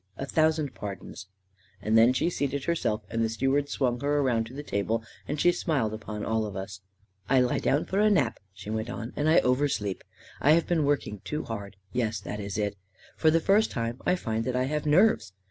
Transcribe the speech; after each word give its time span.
"A 0.17 0.25
thousand 0.25 0.73
pardons 0.73 1.27
I" 1.39 1.49
And 1.85 1.95
then 1.95 2.11
she 2.11 2.31
seated 2.31 2.63
herself, 2.63 3.03
and 3.11 3.23
the 3.23 3.29
steward 3.29 3.69
swung 3.69 3.99
her 3.99 4.17
around 4.19 4.47
to 4.47 4.53
the 4.55 4.63
table, 4.63 5.03
and 5.27 5.39
she 5.39 5.51
smiled 5.51 5.93
upon 5.93 6.25
all 6.25 6.47
of 6.47 6.55
us. 6.55 6.81
11 7.29 7.45
1 7.45 7.53
lie 7.53 7.59
down 7.59 7.85
for 7.85 7.99
a 7.99 8.09
nap," 8.09 8.39
she 8.51 8.71
went 8.71 8.89
on," 8.89 9.13
and 9.15 9.29
I 9.29 9.37
over 9.41 9.67
sleep 9.67 10.03
I 10.41 10.49
I 10.49 10.53
have 10.53 10.65
been 10.65 10.85
working 10.85 11.21
too 11.23 11.43
hard— 11.43 11.75
yes, 11.93 12.19
that 12.21 12.39
is 12.39 12.57
it. 12.57 12.77
For 13.15 13.29
the 13.29 13.39
first 13.39 13.69
time 13.69 14.01
I 14.03 14.15
find 14.15 14.43
that 14.45 14.55
I 14.55 14.63
have 14.63 14.87
nerves. 14.87 15.33